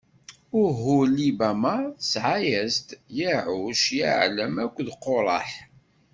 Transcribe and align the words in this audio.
Uhulibama 0.61 1.73
tesɛa-as-d: 1.97 2.87
Yaɛuc, 3.17 3.81
Yaɛlam 3.97 4.55
akked 4.63 4.87
Quraḥ. 5.03 5.49